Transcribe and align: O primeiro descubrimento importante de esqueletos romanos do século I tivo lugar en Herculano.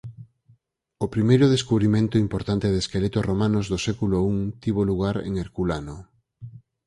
O 1.05 1.07
primeiro 1.15 1.45
descubrimento 1.55 2.15
importante 2.25 2.67
de 2.69 2.79
esqueletos 2.83 3.27
romanos 3.29 3.65
do 3.71 3.77
século 3.87 4.17
I 4.29 4.35
tivo 4.63 4.81
lugar 4.91 5.15
en 5.27 5.33
Herculano. 5.43 5.97